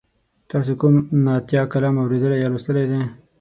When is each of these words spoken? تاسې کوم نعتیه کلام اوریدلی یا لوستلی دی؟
تاسې 0.49 0.73
کوم 0.79 0.95
نعتیه 1.25 1.63
کلام 1.73 1.95
اوریدلی 1.99 2.37
یا 2.41 2.47
لوستلی 2.51 2.85
دی؟ 2.91 2.99